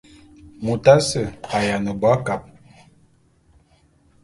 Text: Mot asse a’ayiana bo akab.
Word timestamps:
Mot 0.63 0.83
asse 0.93 1.21
a’ayiana 1.53 1.91
bo 1.99 2.07
akab. 2.15 2.41